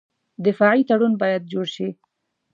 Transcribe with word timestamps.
دفاعي 0.45 0.81
تړون 0.89 1.13
باید 1.21 1.43
جوړ 1.51 1.65
شي. 1.75 1.87